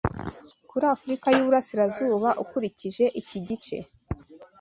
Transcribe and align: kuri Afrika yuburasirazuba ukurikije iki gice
kuri 0.69 0.85
Afrika 0.95 1.27
yuburasirazuba 1.35 2.29
ukurikije 2.43 3.05
iki 3.21 3.37
gice 3.47 3.77